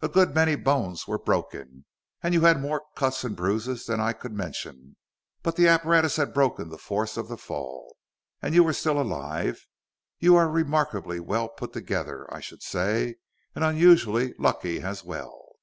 A 0.00 0.08
good 0.08 0.32
many 0.32 0.54
bones 0.54 1.08
were 1.08 1.18
broken, 1.18 1.86
and 2.22 2.32
you 2.34 2.42
had 2.42 2.60
more 2.60 2.84
cuts 2.94 3.24
and 3.24 3.34
bruises 3.34 3.84
than 3.86 3.98
I 3.98 4.12
could 4.12 4.30
mention; 4.32 4.94
but 5.42 5.56
the 5.56 5.66
apparatus 5.66 6.14
had 6.14 6.32
broken 6.32 6.68
the 6.68 6.78
force 6.78 7.16
of 7.16 7.26
the 7.26 7.36
fall, 7.36 7.96
and 8.40 8.54
you 8.54 8.62
were 8.62 8.72
still 8.72 9.00
alive. 9.00 9.66
You 10.20 10.36
are 10.36 10.48
remarkably 10.48 11.18
well 11.18 11.48
put 11.48 11.72
together, 11.72 12.32
I 12.32 12.38
should 12.38 12.62
say; 12.62 13.16
and 13.56 13.64
unusually 13.64 14.34
lucky, 14.38 14.82
as 14.82 15.02
well! 15.02 15.56